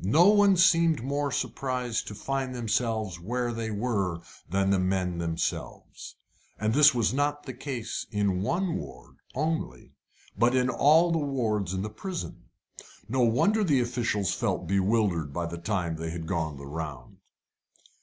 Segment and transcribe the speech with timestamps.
[0.00, 6.16] No one seemed more surprised to find themselves where they were than the men themselves.
[6.58, 9.92] And this was not the case in one ward only
[10.38, 12.44] but in all the wards in the prison.
[13.10, 17.18] No wonder the officials felt bewildered by the time they had gone the round.